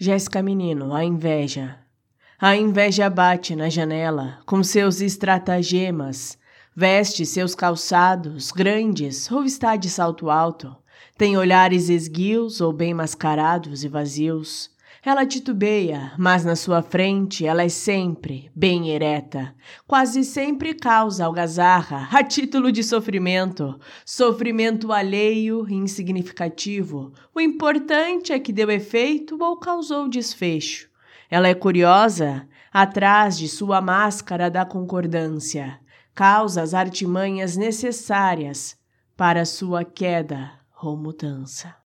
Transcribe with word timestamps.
Jéssica 0.00 0.40
Menino, 0.40 0.94
a 0.94 1.02
inveja. 1.02 1.76
A 2.40 2.54
inveja 2.54 3.10
bate 3.10 3.56
na 3.56 3.68
janela 3.68 4.38
com 4.46 4.62
seus 4.62 5.00
estratagemas, 5.00 6.38
veste 6.72 7.26
seus 7.26 7.52
calçados 7.52 8.52
grandes 8.52 9.28
ou 9.28 9.42
está 9.42 9.74
de 9.74 9.90
salto 9.90 10.30
alto, 10.30 10.72
tem 11.16 11.36
olhares 11.36 11.88
esguios 11.88 12.60
ou 12.60 12.72
bem 12.72 12.94
mascarados 12.94 13.82
e 13.82 13.88
vazios. 13.88 14.70
Ela 15.04 15.24
titubeia, 15.24 16.12
mas 16.18 16.44
na 16.44 16.56
sua 16.56 16.82
frente 16.82 17.46
ela 17.46 17.62
é 17.62 17.68
sempre 17.68 18.50
bem 18.54 18.90
ereta. 18.90 19.54
Quase 19.86 20.24
sempre 20.24 20.74
causa 20.74 21.24
algazarra, 21.24 22.08
a 22.10 22.24
título 22.24 22.72
de 22.72 22.82
sofrimento. 22.82 23.78
Sofrimento 24.04 24.92
alheio 24.92 25.66
e 25.68 25.74
insignificativo. 25.74 27.12
O 27.32 27.40
importante 27.40 28.32
é 28.32 28.40
que 28.40 28.52
deu 28.52 28.70
efeito 28.70 29.38
ou 29.40 29.56
causou 29.56 30.08
desfecho. 30.08 30.88
Ela 31.30 31.46
é 31.46 31.54
curiosa, 31.54 32.48
atrás 32.72 33.38
de 33.38 33.48
sua 33.48 33.80
máscara 33.80 34.50
da 34.50 34.64
concordância. 34.64 35.78
Causa 36.12 36.60
as 36.60 36.74
artimanhas 36.74 37.56
necessárias 37.56 38.76
para 39.16 39.44
sua 39.44 39.84
queda 39.84 40.50
ou 40.82 40.96
mudança. 40.96 41.76